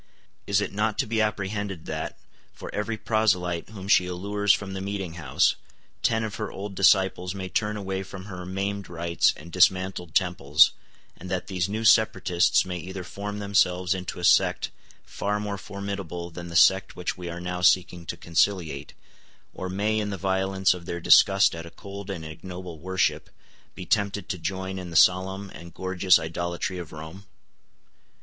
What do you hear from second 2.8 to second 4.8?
proselyte whom she allures from